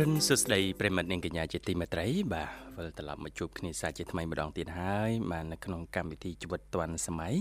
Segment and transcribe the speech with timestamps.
[0.00, 7.34] រុនសួស្តីប្រិមិត្តនិងកញ្ញាជាទីមេត្រីបាទវិលត្រឡប់មកជួបគ្នាសាជាថ្មីម្ដងទៀតហើយបាទនៅក្នុងកម្មវិធីជីវិតឌွန်សម័យ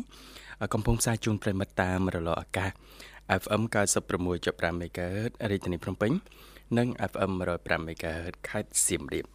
[0.74, 2.72] កំពុងផ្សាយជូនប្រិមិត្តតាមរលកអាកាស
[3.42, 3.62] FM
[4.14, 6.12] 96.5 MHz រាជធានីភ្នំពេញ
[6.78, 9.26] និង FM 105 MHz ខេត្តសៀមរាប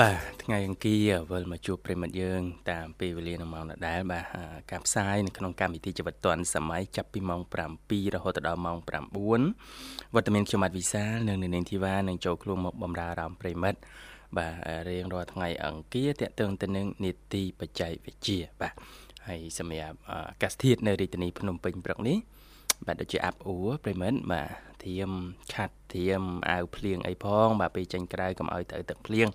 [0.00, 4.24] បាទ ថ្ងៃអង្គារវិលមកជួបប្រិមិត្តយើង តាមពេលវេលានៅម៉ោងដដែលបាទ
[4.70, 7.40] ការផ្សាយនៅក្នុងកម្មវិធីជីវិតឌွန်សម័យចាប់ពីម៉ោង
[7.78, 13.78] 7រហូតដល់ម៉ោង9វត្តមានខ្ញុំបាទវិសាលនិងនាងធីវ៉ានឹងចូលខ្លួនមកបំរើអារម្មណ៍ប្រិមិត្ត
[14.36, 14.54] បាទ
[14.88, 18.72] រៀងរាល់ថ្ងៃអង្គារតេតឹងទៅនឹងនីតិបច្ចេកវិទ្យាបាទ
[19.26, 22.18] ហើយសម្រាប់អាកាសធាតុនៅរាជធានីភ្នំពេញព្រឹកនេះ
[22.86, 24.48] បាទដូចជាអាប់អួរប្រិមិត្តបាទ
[24.84, 25.10] ធៀម
[25.52, 29.28] ឆាត់ធៀមអាវភ្លៀងអីផង បាទពេលចេញក្រៅកុំឲ្យទៅទឹកភ្លៀង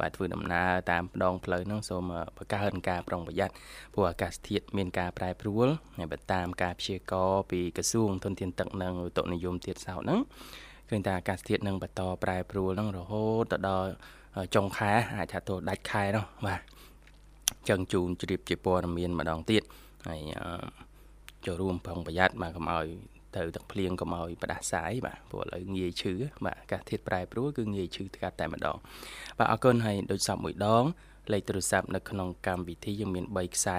[0.00, 2.02] បាទធ្វើដំណើរតាមដងផ្លូវហ្នឹងសូម
[2.36, 3.54] បង្កើនការប្រុងប្រយ័ត្ន
[3.94, 10.20] ព្រោះអាកាសធាតុមានការប្រែប្រួលហើយបើតាមការព្យាករណ៍ពីក្រសួងធនធានទឹកនិងឧតុនិយមទៀតសោតហ្នឹង
[10.88, 13.90] ឃើញថាអាកាសធាតុនឹងបន្តប្រែប្រួលហ្នឹងរហូតទៅដល់
[14.54, 16.60] ចុងខែអាចថាទៅដាច់ខែនោះបាទ
[17.68, 19.62] ចឹងជូនជ្រាបជាព័ត៌មានម្ដងទៀត
[20.08, 20.20] ហើយ
[21.46, 22.86] ចូលរួមប្រុងប្រយ័ត្នបាទកុំឲ្យ
[23.36, 26.12] ទៅទឹកភ្លៀងកុំឲ្យផ្ដាសាយបាទព្រោះឥឡូវងាយឈឺ
[26.44, 28.76] បាទអាកាសធាតុប្រែប្រួលគឺងាយឈឺកាត់តែម្ដង
[29.38, 30.84] បាទអរគុណហើយដូចសពមួយដង
[31.32, 33.78] លេខទូរស័ព្ទនៅក្នុងកម្មវិធីយើងមាន3ខ្សែ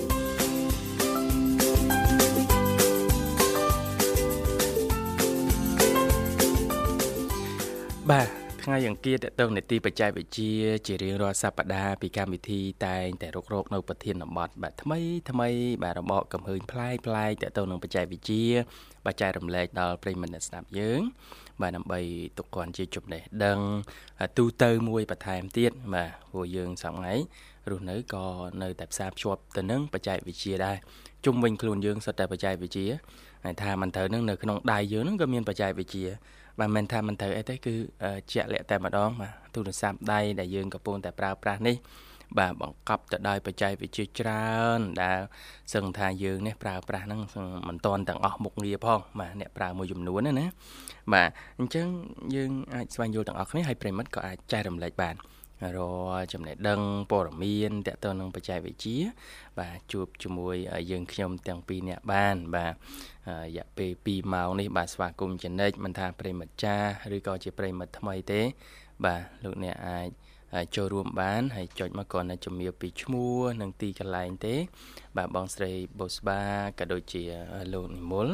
[8.11, 8.29] បាទ
[8.65, 10.53] ថ្ងៃអង្គារតទៅនេតិបច្ចេកវិទ្យា
[10.87, 14.99] ជារៀងរាល់សប្តាហ៍ពីកម្មវិធីតែងតែរករកនៅប្រធានបទបាទថ្មី
[15.31, 15.49] ថ្មី
[15.83, 18.45] បាទរបបកំហើញប្លែកប្លែកតទៅនឹងបច្ចេកវិទ្យា
[19.07, 21.01] បាទចែករំលែកដល់ប្រិយមិត្តអ្នកស្ដាប់យើង
[21.61, 22.01] បាទដើម្បី
[22.39, 23.59] ទុកគាត់ជាចំណេះដឹង
[24.39, 27.15] ទូទៅមួយបន្ថែមទៀតបាទព្រោះយើងសប្ងៃ
[27.71, 28.27] រស់នៅក៏
[28.63, 30.77] នៅតែផ្សារភ្ជាប់ទៅនឹងបច្ចេកវិទ្យាដែរ
[31.25, 32.89] ជុំវិញខ្លួនយើងសុទ្ធតែបច្ចេកវិទ្យា
[33.45, 36.09] ហើយថាមិនត្រូវនឹងនៅក្នុងដៃយើងនឹងក៏មានបច្ចេកវិទ្យា
[36.59, 37.75] បាទមិនថាមិនត្រូវអីទេគឺ
[38.33, 41.77] ជាក់លាក់តែម្ដងបាទទូរស័ព្ទដៃដែលយើងកំពុងតែប្រើប្រាស់នេះ
[42.39, 45.19] បាទបង្កប់ទៅដោយបច្ចេកវិទ្យាច្រើនដែល
[45.75, 47.21] សឹងថាយើងនេះប្រើប្រាស់ហ្នឹង
[47.69, 50.47] មិនតាន់ទាំងអស់មុខងារផងបាទអ្នកប្រើមួយចំនួនណា
[51.15, 51.87] បាទអញ្ចឹង
[52.35, 55.15] យើងអាចស្វែងយល់ទាំងអស់គ្នាហើយប្រិមិត្តក៏អាចចែករំលែកបាន
[55.77, 55.79] រ
[56.33, 56.81] ចំណេះដឹង
[57.11, 58.99] ព័ត៌មានតកតទៅនឹងបច្ចេកវិទ្យា
[59.59, 60.57] បាទជួបជាមួយ
[60.91, 68.41] យើងខ្ញុំទាំងពីរនាក់បាន បាទរយៈពេល2ម៉ោងនេះបាទស្វាគមន៍ចំណិចមិនថាប្រិមិត្តចាស់ឬក៏ជាប្រិមិត្តថ្មីទេ
[69.05, 70.09] បាទលោកអ្នកអាច
[70.77, 74.55] ចូលរួមបានហើយចុចមកគ្រាន់តែជំរាបពីឈ្មោះនិងទីកន្លែងទេ
[75.17, 76.41] បាទបងស្រីបូស្បា
[76.79, 77.23] ក៏ដូចជា
[77.73, 78.29] លោកនិមល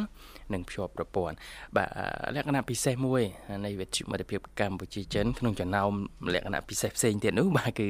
[0.53, 1.35] និងភ្ជាប់ប្រព័ន្ធ
[1.77, 1.89] បាទ
[2.35, 3.23] លក្ខណៈពិសេសមួយ
[3.65, 5.91] នៃវិទ្យុមិត្តភាពកម្ពុជាចិនក្នុងចំណោម
[6.35, 7.89] លក្ខណៈពិសេសផ្សេងទៀតនោះបាទគឺ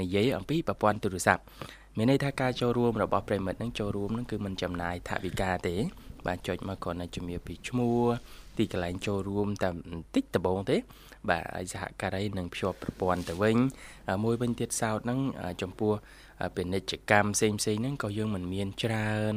[0.00, 1.42] និយាយអំពីប្រព័ន្ធទូរស័ព្ទ
[1.96, 5.76] មានន័យថាការចូលរួមរបស់ប្រិមិត្តនឹងចូលរួមនឹងគឺមិនចំណាយថវិកាទេ
[6.26, 8.00] បាទចុចមកគ្រាន់តែជំរាបពីឈ្មោះ
[8.58, 10.76] ទីកន្លែងចូលរួមតែបន្តិចដំបូងទេ
[11.30, 13.56] បាទហើយសហការីនឹងភ្ជាប់ប្រព័ន្ធទៅវិញ
[14.24, 15.20] មួយវិញទៀតសោតហ្នឹង
[15.62, 15.92] ចំពោះ
[16.56, 19.36] ពាណិជ្ជកម្មផ្សេងផ្សេងហ្នឹងក៏យើងមិនមានច្រើន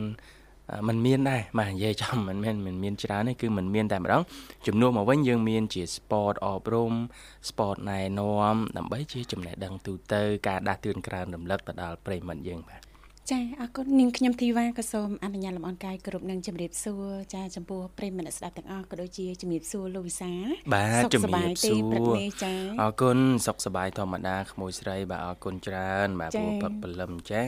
[0.89, 4.23] มันមានដែរបាទនិយាយចំមិនមែនមិនមានច្រើនទេគឺมันមានតែម្ដង
[4.67, 6.93] ជំនួសមកវិញយើងមានជា sport អប់រំ
[7.49, 12.83] sport ណែនាំដើម្បីជាចំណេះដឹងទូទៅការដាស់តឿនក្រើនរំលឹកទៅដល់ប្រិមត្តយើងបាទ
[13.33, 20.33] ចាអរគុណនាងខ្ញុំធីវ៉ាក៏សូមអនុញ្ញាតលំអរកាយគ្រប់នឹងជម្រាបសួរចាចំពោះប្រិយមិត្តស្ដាប់ទាំងអស់ក៏ដូចជាជម្រាបសួរលោកវិសា
[20.75, 22.17] បាទជម្រាបសួរ
[22.81, 27.41] អរគុណសុខសប្បាយធម្មតាក្មួយស្រីបាទអរគុណច្រើន បាទព្រោះព្រឹកព្រលឹមចា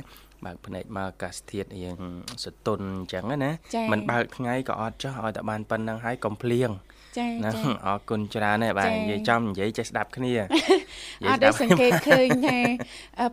[0.46, 1.96] បើកភ្នែកមកអាកាសធាតុរៀង
[2.44, 3.52] សតុនអញ្ចឹងណា
[3.92, 6.72] មិនបើកថ្ងៃក៏អត់ចោះឲ្យតែបានប៉ុណ្្នឹងហើយកុំភ្លៀង
[7.18, 12.58] ចាចាអរគុណច្រើនហើយបាទនិយាយចំនិយាយចេះស្ដាប់គ្នាអត់ដែលសង្កេតឃើញថា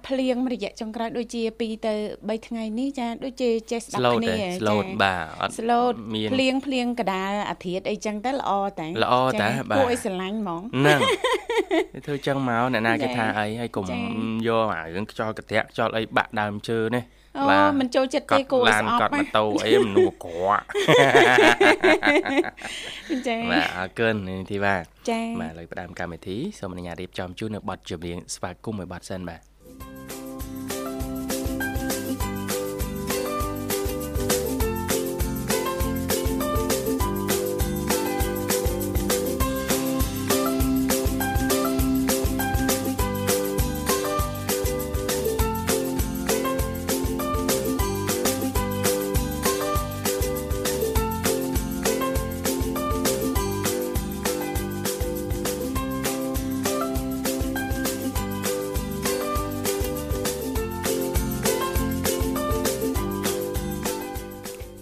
[0.07, 5.93] ភ្លៀងរយៈចុងក្រោយដូចជា2ទៅ3ថ្ងៃនេះចាដូចជាចេះស្ដាប់គ្នាចាស្លូតបាទអត់ស្លូត
[6.35, 11.01] ភ្លៀងភ្លៀងកដាលអាធិតអីចឹងទៅល្អតែល្អតែបាទគួរឲ្យស្រឡាញ់ហ្មងហ្នឹង
[12.07, 13.87] ធ្វើចឹងមកអ្នកណាគេថាអីហើយកុំ
[14.49, 17.00] យកអារឿងខ្យល់កន្ត្រាក់ខ្យល់អីបាក់ដើមឈើនេះ
[17.39, 17.45] អូ
[17.81, 20.65] មិនចូលចិត្តទេគោស្អប់កត់ម៉ូតូអីមនុស្សក្រក់
[23.29, 24.77] ចាបាទអរគុណនេះធីវ៉ា
[25.11, 29.41] ចាបាទឥឡូវផ្ដើមកម្មវិធីសូមអនុញ្ញាតរៀបចំជូននៅប័ណ្ណចម្រៀងស្វាគមន៍មួយប័ណ្ណសិនបាទ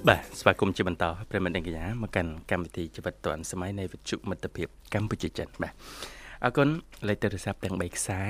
[0.08, 5.72] បាទស្វាគមន៍ជាបន្តប្រិមត្តអ្នកកញ្ញាមកកាន់កម្មវិធីជីវិតឌွန်សម័យនៃវិទ្យុមិត្តភាពកម្ពុជាចិនបាទ
[6.44, 6.68] អរគុណ
[7.08, 8.22] លេខទូរស័ព្ទទាំង3ខ្សែ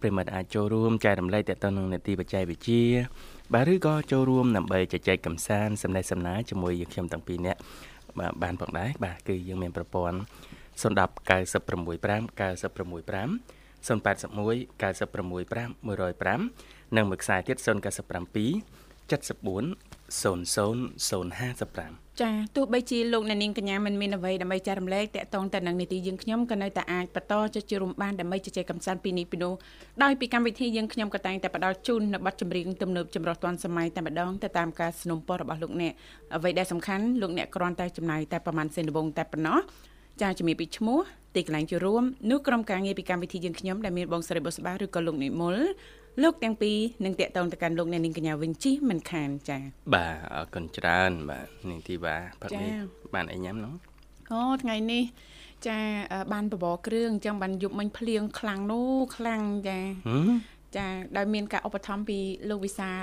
[0.00, 2.84] ប្រិមត្តអាចចូលរួមចែករំលែកតទៅនឹងនេតិបច្ចេកវិទ្យា
[3.54, 7.60] បាទឬក៏ចូលរួមដើម្បីជជែកកម្សាន្តសំណេះសំណាលជាមួយយើងខ្ញុំទាំងពីរនាក់
[8.18, 10.18] បាទបានផងដែរបាទគឺយើងមានប្រព័ន្ធ
[10.82, 13.30] 010 965 965
[13.86, 17.66] 081 965 105និងមួយខ្សែទៀត097
[19.10, 29.53] 74 00055ចាទោះបីជាលោកអ្នកនាងកញ្ញាមិនមានអ្វីដើម្បីចែករំលែកតាក់ទងទៅនឹងនីតិយើងខ្ញុំក៏នៅតែអាចបន្តចុចជួមបានដើម្បីជជែកកម្សាន្តពីនេះពីនោះ
[30.03, 35.93] ដោយពីកម្មវិធីយើងខ្ញុំក៏តែងតែផ្ដល់ជូននៅប័ណ្ណចម្រៀងទំនើបចម្រុះទាន់សម័យតែម្ដងទៅតាមការสนับสนุนរបស់លោកអ្នក
[36.35, 39.59] អ្វីដែលសំខាន់លោកអ្នកគ្រាន់តែចំណាយតែប្រហែលសេនដបងតែប៉ុណ្ណោះ
[40.21, 40.99] ចាជំរាបពីឈ្មោះ
[41.35, 45.55] ទីកន្លែងជួបរួមនោះក្រុមការងារពីកម្មវិធីយើងខ្ញុំដែលមានបងស្រីបុស្បាឬក៏លោកនិមល
[46.22, 49.62] លោកទាំងពីរនឹងតាក់ទងទៅកាន់លោកអ្នកនាងកញ្ញាវិញជិះមិនខានចា៎
[49.94, 52.70] បាទអរគុណច្រើនបាទនាងធីវ៉ាផឹកនេះ
[53.14, 53.74] បានអីញ៉ាំនោះ
[54.32, 55.02] អូថ្ងៃនេះ
[55.66, 55.78] ចា
[56.32, 59.78] បានបបរគ្រឿងអញ្ចឹងបានយប់មិញភ្លៀងខ្លាំងនោះខ្លាំងចា
[60.76, 60.86] ចា
[61.16, 62.18] ដោយមានការឧបត្ថម្ភពី
[62.50, 63.02] លោកវិសាល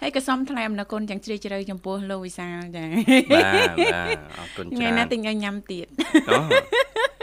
[0.00, 2.84] ហើយក៏សូមថ្លែងអំណរគុណយ៉ាងជ្រាលជ្រៅចំពោះលោកវិសាលចា
[3.34, 5.86] បាទបាទអរគុណច្រើនថ្ងៃណាទិញឲ្យញ៉ាំទៀត
[6.30, 6.40] អូ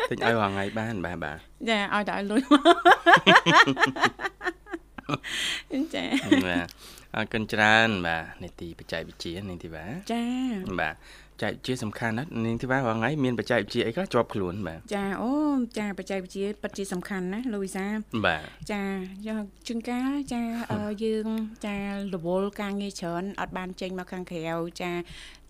[0.09, 1.37] ទិញឲ្យរាល់ថ្ងៃបានបាទបាទ
[1.69, 2.41] ចាឲ្យតែឲ្យលុយ
[5.95, 6.05] ចា
[6.47, 6.67] បាទ
[7.15, 10.23] អរគុណច្រើនបាទនីតិបច្ចេកវិទ្យានីតិបាចា
[10.79, 10.95] បាទ
[11.41, 15.31] ចែកវិទ្យាសំខាន់ណាស់នាងធីវ៉ារាល់ថ្ងៃមានបច្ចេកវិទ្យាអីខ្លះជាប់ខ្លួនបាទចាអូ
[15.77, 17.85] ចាបច្ចេកវិទ្យាពិតជាសំខាន់ណាលូវីសា
[18.25, 18.83] បាទចា
[19.27, 20.41] យកជើងកាលចា
[21.03, 21.27] យើង
[21.65, 21.75] ចា
[22.13, 24.91] រវល់ការងារច្រើនអត់បានចេញមកខាងក្រៅចា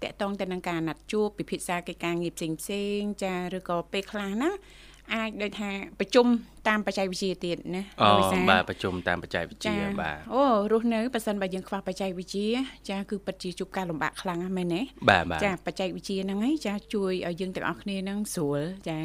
[0.03, 4.51] តកតងទៅនឹងការណាត់ជួបពិភាក្សាកិច្ចការងារផ្សេងផ្សេងចាឬក៏ពេលខ្លះណា
[5.13, 5.69] អាចដូចថា
[5.99, 6.27] ប្រជុំ
[6.67, 8.09] តាមបច្ចេកវិទ្យាទៀតណាអូ
[8.49, 12.49] បាទប្រជុំតាមបច្ចេកវិទ្យាបាទអូរស់នៅប៉ះសិនបើយើងខ្វះបច្ចេកវិទ្យា
[12.89, 18.99] ចាគឺពិតជាជួបការលំបាកខ្លាំងណាស់មែនទេបាទបាទចាបច្ចេកវិទ្យាហ្នឹងឯងចាជួយឲ្យយើងទាំងអស់គ្នាហ្នឹងស្រួលចា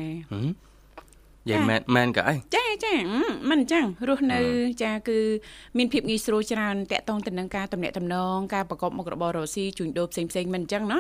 [1.48, 2.94] យាយមែនមែនក៏អីចាចា
[3.50, 4.40] មិនអញ្ចឹងរស់នៅ
[4.82, 5.18] ចាគឺ
[5.78, 10.98] មានភាពងាយស្រួលច្រើនតាក់ទងទៅនឹងការតំណាក់តំណងការប្រកបមុខរបររកស៊ីជួញដូរផ្សេងផ្សេងមិនអញ្ចឹងណា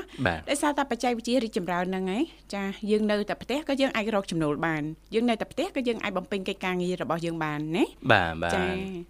[0.50, 2.22] ដោយសារតែបច្ចេកវិទ្យារីកចម្រើនហ្នឹងឯង
[2.54, 4.82] ចាយើងនៅតែផ្ទះក៏យើងអាចរកចំណូលបាន
[5.14, 8.54] យើងនៅតែផ្ទះក៏យើងអាចបំពេញកិច្ចការងាររបស់យើងបានណាបាទបាទ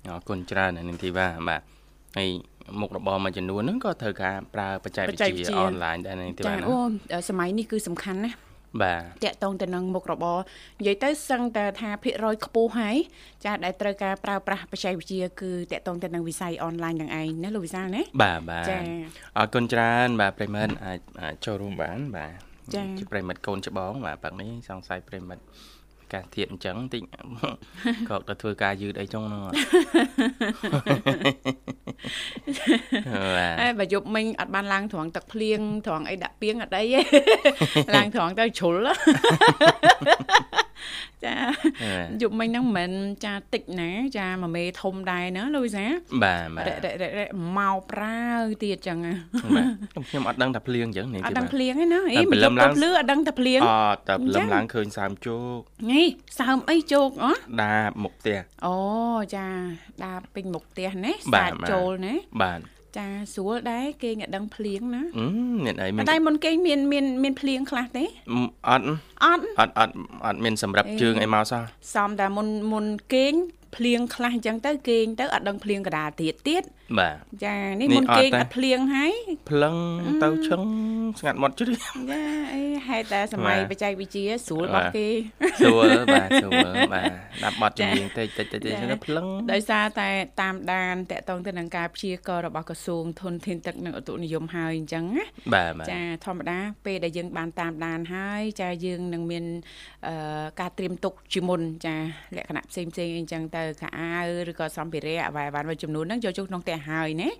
[0.08, 1.60] អរគុណច្រើននាងធីវ៉ាបាទ
[2.18, 2.28] ហើយ
[2.80, 8.30] មុខរបរមួយចំនួនហ្នឹងក៏ត្រូវការប្រើបច្ចេកវិទ្យាអនឡាញដែរនាងធីវ៉ាណាអូសម័យនេះគឺសំខាន់ណា
[8.82, 10.38] បាទតាក់ទងទៅនឹងមុខរបរ
[10.80, 12.96] និយាយទៅសឹងតែថាភាគរយខ្ពស់ហើយ
[13.44, 18.78] ចាដែលត្រូវការប្រើប្រាស់បច្ចេកវិទ្យាគឺតាក់ទងទៅនឹងវិស័យអនឡាញនឹងឯងណាលោកវិសាលណាបាទបាទចា
[19.38, 20.98] អរគុណច្រើនបាទប្រិមិត្តអាច
[21.44, 22.32] ចូលរួមបានបាទ
[22.98, 25.42] ជាប្រិមិត្តកូនច្បងបាទប៉ាក់នេះសង្ស័យប្រិមិត្ត
[26.12, 27.02] កាសធៀបអញ្ចឹងតិច
[28.10, 29.40] ក៏ទៅធ្វើការយឺតអីចុងហ្នឹង
[33.60, 37.00] ហើយបើយប់មិញអត់បានឡើងត្រង់ទឹកភ្លៀងត្រង់អីដាក់ពីងអត់អីទេ
[37.94, 38.88] ឡើងត្រង់ទៅជ្រុល
[41.26, 41.34] ចា
[42.22, 42.92] យប់មិញហ្នឹងមិនមែន
[43.24, 45.84] ចាតិចណា ចាមួយមេធំដែរណាលូវីសា
[46.22, 46.86] បាទបាទ
[47.58, 48.20] មកប្រើ
[48.64, 48.98] ទៀតចឹង
[49.56, 55.58] បាទខ្ញុំអត់ដឹងថាភ្លៀងចឹងនេះអត់ដឹងភ្លៀងទេណាអីមិនទៅភ្លឺអត់ដឹងថាភ្លៀងអត់តែព្រលឹមឡើងឃើញសើមជោគ
[55.92, 56.06] នេះ
[56.40, 57.26] សើមអីជោគអ
[57.62, 58.76] ដាបមុខផ្ទះអូ
[59.36, 59.46] ចា
[60.04, 62.60] ដាបពេញមុខផ្ទះណាសាច់ចូលណាបាទ
[62.98, 65.02] ចាស្រួលដែរគេងដឹងភ្លៀងណា
[65.64, 68.04] មានអីមានតែមុនគេមានមានមានភ្លៀងខ្លះទេ
[68.68, 68.84] អត់
[69.24, 69.94] អត់អត់អត់
[70.24, 71.62] អត់មានសម្រាប់ជើងអីមកសោះ
[71.94, 73.34] សំតែមុនមុនគេង
[73.76, 76.62] ភ្លៀងខ្លះអញ្ចឹងទៅគេងទៅអត់ដឹងភ្លៀងកដាលទៀតទៀត
[76.98, 79.12] បាទចានេះមុនគេងអត់ភ្លៀងហើយ
[79.50, 79.76] ភ្លឹង
[80.22, 80.62] ទៅឈឹង
[81.20, 81.66] ស្ងាត់មាត់ជិះ
[82.10, 82.22] ចា
[82.54, 85.08] អីហេតុតែសម័យបច្ចេកវិទ្យាស្រួលរបស់គេ
[85.60, 87.10] ស្រួលបាទស្រួលបាទ
[87.44, 90.08] ដាក់បတ်ចម្រៀងតិចតិចតិចតិចទៅភ្លឹងដោយសារតែ
[90.42, 99.44] តាមដានតកតងទៅនឹងការព្យាករណ៍របស់ក្រសួងធនធានទឹកនិងឧតុនិយមហើយអញ្ចឹងណាបាទបាទចាធម្មតាពេលដែលយើងបានតាមដានហើយចាយើងនឹងមាន
[100.06, 101.96] អឺការត្រៀមទុកជាមុនចា
[102.36, 107.30] លក្ខណៈផ្សេងផ្សេងអីចឹងទៅខោអាវឬក៏សម្ភារៈអ្វីអ្វីមួយចំនួនហ្នឹងយកចូលក្នុងផ្ទះហើយណា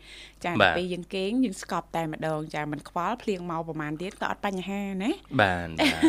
[0.44, 6.00] ចាដល់ពេលយើងគេងយើងស្កប់តែម្ដងចាមិនខ្វល់ភ្លៀងមកប្រហែលទៀតក៏អត់បញ្ហាណាបាទបា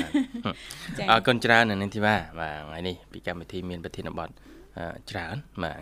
[0.53, 0.55] ទ
[1.00, 4.29] ចាអរគុណច្រើននៅនេះធីវ៉ាបាទថ្ងៃនេះពីកម្មវិធីមានប្រធានបទ
[4.77, 5.81] អឺច្រើនបាទ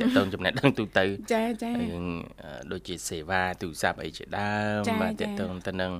[0.00, 1.04] តើតងចំណេះដឹងទូទៅ
[1.34, 2.04] ចាចារឿង
[2.42, 5.92] អឺដូចជាសេវាទូរស័ព្ទអីជាដើមចាបាទចាតើតងទៅនឹង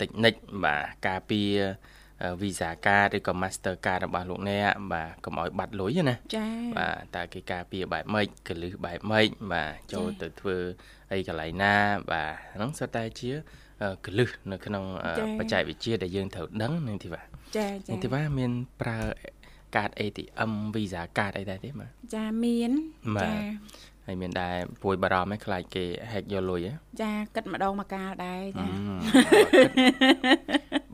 [0.00, 0.34] តិចនិច
[0.64, 1.99] បាទការពារអឺ
[2.40, 6.46] Visa card ឬក៏ Master card របស់លោកអ្នកបាទកុំឲ្យបាត់លុយណាចា
[6.78, 10.56] បាទតើគេការពារបែបម៉េចកលឹះបែបម៉េចបាទចូលទៅធ្វើ
[11.12, 11.74] អីកន្លែងណា
[12.10, 13.30] បាទហ្នឹងសុទ្ធតែជា
[13.82, 18.98] អឺកលឹះនៅក្នុងអឺចា៎បច្ចេកវិទ្យាដែលយើងត្រូវដឹងនឹងទីបាទចាចានឹងទីបាទមានប្រើ
[19.76, 22.70] កាត ATM Visa card អីដែរទេបាទចាមាន
[23.16, 26.72] បាទចាហើយមានដែរពួយបារម្ភឯខ្លាចគេ hack យកលុយហ៎
[27.02, 28.66] ចាគិតម្ដងមកកាលដែរចា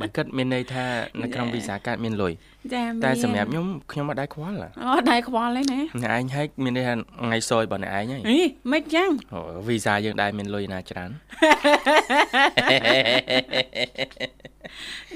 [0.01, 0.85] បើគិតមានន័យថា
[1.23, 2.33] នៅក្នុង Visa card មានលុយ
[2.75, 8.39] ចាមានតែសម្រាប់ខ្ញុំខ្ញុំអត់ដែរខ្វល់ហ៎អូដែរខ្វល់ទេណាអ្នកឯង hack មានន័យថាថ្ងៃសោយរបស់អ្នកឯងហើយអី
[8.73, 11.11] មិនចឹងអូ Visa យើងដែរមានលុយណាច្រើន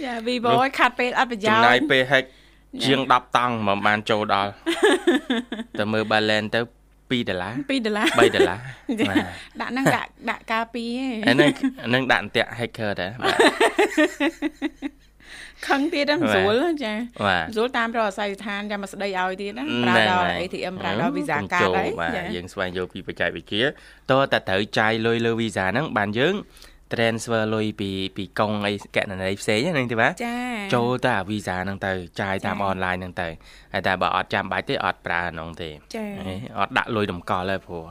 [0.05, 2.25] ចា Vivo ឲ្យខាត់ពេលអត់ប្រយោចំជន៍ណាយពេល hack
[2.85, 4.51] ជាង10តង់មកបានចូលដល់
[5.79, 6.61] តែមើល balance ទៅ
[7.11, 8.59] 2ដុល្លារ2ដុល្លារ3ដុល្លារ
[9.01, 9.25] ចាបាទ
[9.61, 11.51] ដាក់ហ្នឹងដាក់ដាក់ការពីឯងហើយនឹង
[11.95, 13.37] នឹងដាក់អន្ទាក់ hacker ដែរបាទ
[15.69, 16.95] ខឹងទៀតហ្នឹងបាទស្រួលចា
[17.27, 23.65] បាទស្រួលតាមរកអាស័យដ្ឋានចាំមកស្ដីឲ្យទៀតណាប្រើដល់ ATM ប្រើដល់ Visa កុំ card ចូលហើយបាទចាយើងស្វែងយល់ពីបច្ចេកវិទ្យា
[24.13, 26.35] តើតែត្រូវចាយលុយលើ Visa ហ្នឹងបានយើង
[26.93, 30.37] transfer លុយពីពីកុងអីកណន័យផ្សេងហ្នឹងទេបាទចា
[30.75, 33.29] ចូលទៅអា Visa ហ្នឹងទៅចាយតាមចា៎ online ហ្នឹងទៅ
[33.73, 37.85] ហើយតែបើអត់ចាំបាច់ទេអត់ប្រើហ្នឹងទេចាហេអត់ដាក់លុយតម្កល់ទេព្រោះ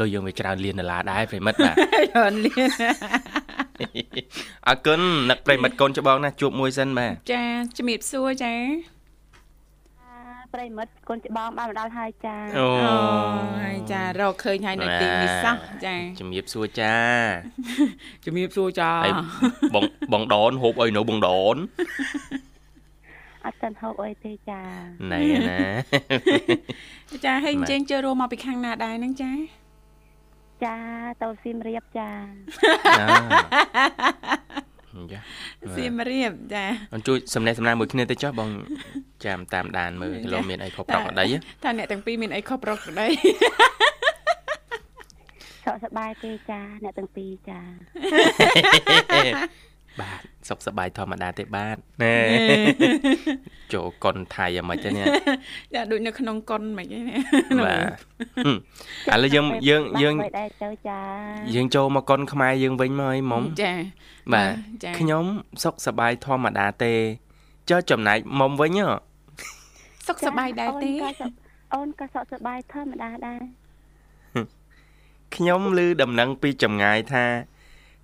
[0.00, 1.74] លុយយើងវាច្រើនលានដុល្លារដែរប្រិមិត្តបាទ
[2.12, 2.70] យន់លៀន
[4.68, 7.44] អរគុណនឹកប្រិមិត្តកូនច្បងណាជួបមួយសិនបាទចា
[7.76, 8.54] ជំរាបសួរចា
[10.54, 12.68] ប្រិមិត្តកូនច្បងបានមកដល់ហើយចាអូ
[13.64, 16.94] អូយចារកឃើញហើយនៅទីនេះសោះចាជំរាបសួរចា
[18.24, 19.12] ជំរាបសួរចាហើយ
[19.74, 21.56] បងបងដនហូបអីនៅបងដន
[23.44, 24.60] អត់ទាន់ហូបអីទេចា
[25.12, 25.18] ណែ
[25.50, 25.60] ណា
[27.24, 29.32] ចាហើយអម៉ែញ្ចឹងជើរួមមកពីខាងណាដែរហ្នឹងចា
[30.64, 30.76] ចា
[31.22, 32.10] ទៅសៀមរាបចា
[35.12, 35.20] ចា
[35.76, 38.48] សៀមរាបចាអញ្ជួយសំណេះសំណាលមួយគ្នាទៅចុះបង
[39.26, 43.06] ចាំតាមដានមើលលោកមានអីខុសប្រកអត់ដីហ៎ថាអ្នកទាំងពីរមានអីខុសប្រុសប្តី
[45.64, 47.60] សុខសប្បាយទេចាអ្នកទាំងពីរចា
[50.00, 52.14] បាទសុខសប្បាយធម្មតាទេបាទណែ
[53.72, 55.06] ចូលកុនថៃអាមិនទេនេះ
[55.74, 57.16] ចាដូចនៅក្នុងកុនមិនហ្នឹងណា
[57.64, 57.82] បាទ
[58.44, 58.56] ហឹម
[59.12, 61.00] ឥឡូវយើងយើងយើងបាត់ដែរទៅចា
[61.54, 63.72] យើងចូលមកកុនខ្មែរយើងវិញមកអីមុំចា
[64.34, 64.52] បាទ
[64.84, 65.24] ចាខ្ញុំ
[65.62, 66.92] សុខសប្បាយធម្មតាទេ
[67.70, 69.11] ចុះចំណែកមុំវិញហ៎
[70.06, 71.32] សុខសប្បាយដែរទេអូនក៏សុខ
[71.74, 73.42] អូនក៏សុខសប្បាយធម្មតាដែរ
[75.34, 77.26] ខ្ញុំឮដំណឹងពីចម្ងាយថា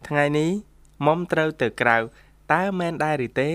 [0.09, 0.51] ថ្ងៃនេះ
[1.07, 1.97] មុំត្រូវទៅក្រៅ
[2.53, 3.51] តើមែនដែរឬទេ